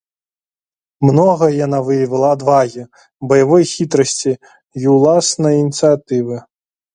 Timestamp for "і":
4.85-4.97